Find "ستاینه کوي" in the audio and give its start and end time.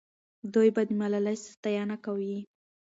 1.47-2.37